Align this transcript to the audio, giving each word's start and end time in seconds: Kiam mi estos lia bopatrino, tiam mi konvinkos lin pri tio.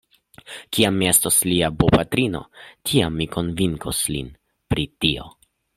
Kiam 0.77 0.95
mi 1.01 1.07
estos 1.09 1.37
lia 1.49 1.69
bopatrino, 1.83 2.43
tiam 2.91 3.17
mi 3.21 3.31
konvinkos 3.39 4.05
lin 4.17 4.37
pri 4.75 4.93
tio. 5.05 5.33